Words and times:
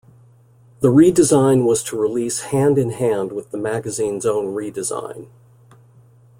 The 0.79 0.87
redesign 0.91 1.63
was 1.63 1.83
to 1.83 1.95
release 1.95 2.41
hand-in-hand 2.49 3.31
with 3.31 3.51
the 3.51 3.59
magazine's 3.59 4.25
own 4.25 4.47
redesign. 4.47 5.27